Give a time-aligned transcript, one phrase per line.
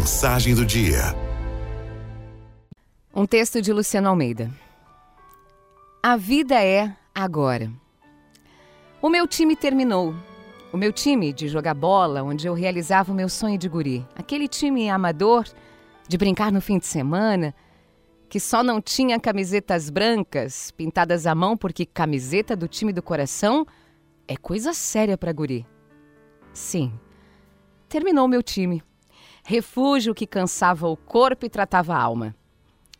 [0.00, 1.14] Mensagem do dia.
[3.14, 4.50] Um texto de Luciano Almeida.
[6.02, 7.70] A vida é agora.
[9.02, 10.14] O meu time terminou.
[10.72, 14.02] O meu time de jogar bola, onde eu realizava o meu sonho de guri.
[14.16, 15.44] Aquele time amador,
[16.08, 17.54] de brincar no fim de semana,
[18.26, 23.66] que só não tinha camisetas brancas pintadas à mão, porque camiseta do time do coração
[24.26, 25.66] é coisa séria para guri.
[26.54, 26.90] Sim,
[27.86, 28.82] terminou meu time.
[29.50, 32.36] Refúgio que cansava o corpo e tratava a alma.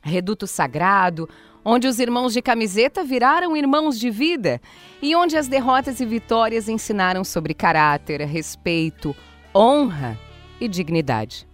[0.02, 1.29] Reduto sagrado,
[1.65, 4.60] onde os irmãos de camiseta viraram irmãos de vida
[5.01, 9.15] e onde as derrotas e vitórias ensinaram sobre caráter, respeito,
[9.55, 10.19] honra
[10.60, 11.47] e dignidade.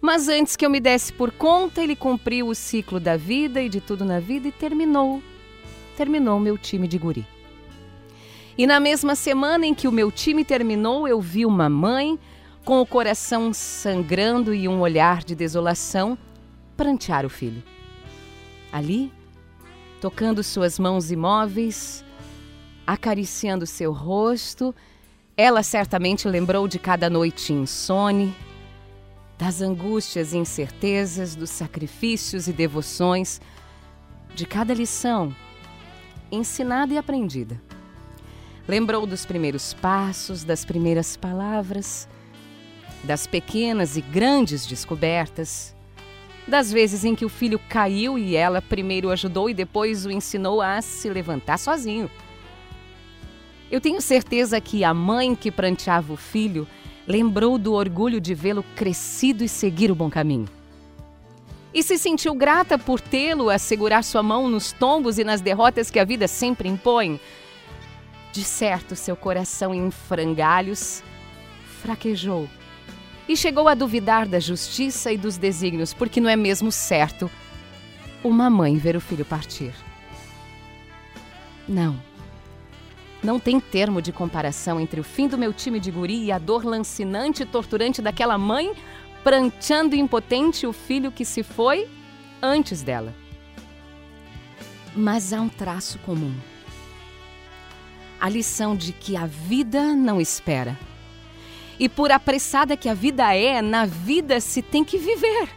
[0.00, 3.68] Mas antes que eu me desse por conta, ele cumpriu o ciclo da vida e
[3.68, 5.20] de tudo na vida e terminou.
[5.96, 7.26] Terminou meu time de guri.
[8.56, 12.16] E na mesma semana em que o meu time terminou, eu vi uma mãe
[12.64, 16.16] com o coração sangrando e um olhar de desolação
[16.76, 17.62] prantear o filho.
[18.72, 19.12] Ali,
[20.00, 22.04] tocando suas mãos imóveis,
[22.86, 24.74] acariciando seu rosto,
[25.36, 28.34] ela certamente lembrou de cada noite insone,
[29.38, 33.40] das angústias e incertezas, dos sacrifícios e devoções,
[34.34, 35.34] de cada lição
[36.30, 37.60] ensinada e aprendida.
[38.68, 42.08] Lembrou dos primeiros passos, das primeiras palavras,
[43.02, 45.74] das pequenas e grandes descobertas,
[46.46, 50.60] das vezes em que o filho caiu e ela primeiro ajudou e depois o ensinou
[50.60, 52.10] a se levantar sozinho.
[53.70, 56.66] Eu tenho certeza que a mãe que pranteava o filho
[57.06, 60.48] lembrou do orgulho de vê-lo crescido e seguir o bom caminho.
[61.72, 65.88] E se sentiu grata por tê-lo a segurar sua mão nos tombos e nas derrotas
[65.88, 67.20] que a vida sempre impõe.
[68.32, 71.02] De certo, seu coração em frangalhos
[71.80, 72.48] fraquejou
[73.30, 77.30] e chegou a duvidar da justiça e dos desígnios, porque não é mesmo certo
[78.24, 79.72] uma mãe ver o filho partir.
[81.68, 81.96] Não.
[83.22, 86.38] Não tem termo de comparação entre o fim do meu time de guri e a
[86.38, 88.72] dor lancinante e torturante daquela mãe
[89.22, 91.88] pranteando impotente o filho que se foi
[92.42, 93.14] antes dela.
[94.92, 96.34] Mas há um traço comum.
[98.20, 100.76] A lição de que a vida não espera
[101.80, 105.48] e por apressada que a vida é, na vida se tem que viver.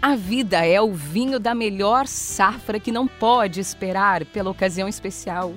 [0.00, 5.54] A vida é o vinho da melhor safra que não pode esperar pela ocasião especial.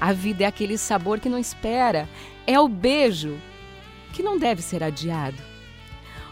[0.00, 2.08] A vida é aquele sabor que não espera,
[2.46, 3.36] é o beijo
[4.12, 5.42] que não deve ser adiado.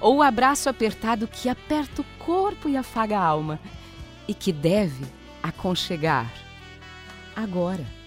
[0.01, 3.59] Ou o abraço apertado que aperta o corpo e afaga a alma
[4.29, 5.07] e que deve
[5.43, 6.33] aconchegar
[7.35, 8.02] agora.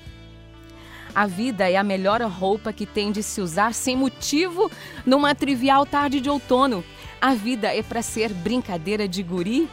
[1.16, 4.70] A vida é a melhor roupa que tem de se usar sem motivo
[5.06, 6.84] numa trivial tarde de outono.
[7.22, 9.70] A vida é para ser brincadeira de guri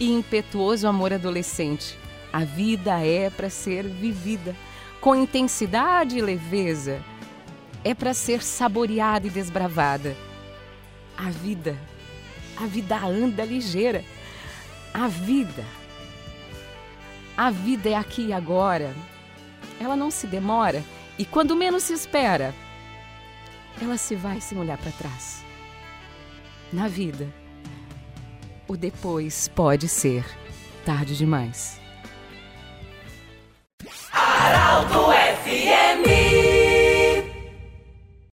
[0.00, 1.98] e impetuoso amor adolescente.
[2.32, 4.56] A vida é para ser vivida
[4.98, 7.04] com intensidade e leveza.
[7.84, 10.16] É para ser saboreada e desbravada.
[11.18, 11.76] A vida,
[12.56, 14.02] a vida anda ligeira.
[14.94, 15.64] A vida,
[17.36, 18.94] a vida é aqui e agora
[19.82, 20.82] ela não se demora
[21.18, 22.54] e quando menos se espera,
[23.80, 25.44] ela se vai sem olhar para trás.
[26.72, 27.28] Na vida,
[28.68, 30.24] o depois pode ser
[30.84, 31.80] tarde demais.
[34.12, 35.12] Aralto